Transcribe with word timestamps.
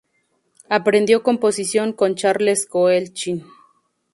Aprendió 0.67 1.21
composición 1.21 1.93
con 1.93 2.15
Charles 2.15 2.65
Koechlin. 2.65 3.45